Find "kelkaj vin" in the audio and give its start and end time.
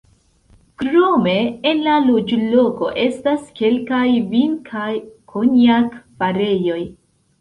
3.61-4.59